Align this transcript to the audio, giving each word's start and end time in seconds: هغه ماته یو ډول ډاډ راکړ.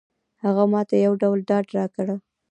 هغه 0.43 0.63
ماته 0.73 0.95
یو 1.05 1.13
ډول 1.21 1.39
ډاډ 1.49 1.65
راکړ. 1.77 2.07